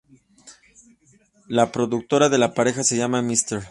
[1.47, 3.59] La productora de la pareja se llama Mr.